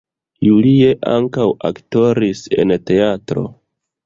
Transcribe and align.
Julie 0.45 0.87
ankaŭ 1.11 1.45
aktoris 1.71 2.43
en 2.65 2.75
teatro. 2.91 3.47